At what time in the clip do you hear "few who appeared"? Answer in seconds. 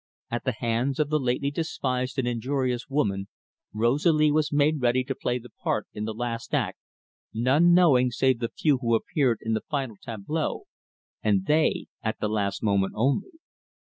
8.49-9.37